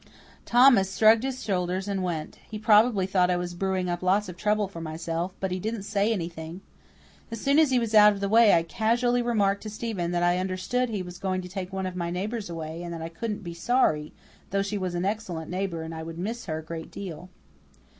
Thomas 0.47 0.97
shrugged 0.97 1.21
his 1.21 1.43
shoulders 1.43 1.87
and 1.87 2.01
went. 2.01 2.37
He 2.49 2.57
probably 2.57 3.05
thought 3.05 3.29
I 3.29 3.35
was 3.37 3.53
brewing 3.53 3.87
up 3.87 4.01
lots 4.01 4.27
of 4.29 4.35
trouble 4.35 4.67
for 4.67 4.81
myself, 4.81 5.35
but 5.39 5.51
he 5.51 5.59
didn't 5.59 5.83
say 5.83 6.11
anything. 6.11 6.61
As 7.29 7.39
soon 7.39 7.59
as 7.59 7.69
he 7.69 7.77
was 7.77 7.93
out 7.93 8.11
of 8.11 8.19
the 8.19 8.27
way 8.27 8.55
I 8.55 8.63
casually 8.63 9.21
remarked 9.21 9.61
to 9.61 9.69
Stephen 9.69 10.09
that 10.09 10.23
I 10.23 10.39
understood 10.39 10.89
that 10.89 10.95
he 10.95 11.03
was 11.03 11.19
going 11.19 11.43
to 11.43 11.47
take 11.49 11.71
one 11.71 11.85
of 11.85 11.95
my 11.95 12.09
neighbours 12.09 12.49
away 12.49 12.81
and 12.81 12.91
that 12.95 13.03
I 13.03 13.09
couldn't 13.09 13.43
be 13.43 13.53
sorry, 13.53 14.11
though 14.49 14.63
she 14.63 14.75
was 14.75 14.95
an 14.95 15.05
excellent 15.05 15.51
neighbour 15.51 15.83
and 15.83 15.93
I 15.93 16.01
would 16.01 16.17
miss 16.17 16.45
her 16.47 16.57
a 16.57 16.63
great 16.63 16.89
deal. 16.89 17.29